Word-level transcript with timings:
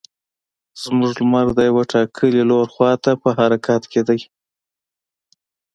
زموږ 0.81 1.11
لمر 1.21 1.47
د 1.57 1.59
یو 1.69 1.77
ټاکلي 1.91 2.43
لور 2.51 2.67
خوا 2.73 2.91
ته 3.03 3.11
په 3.21 3.29
حرکت 3.37 3.83
کې 3.91 4.01
ده. 4.07 4.17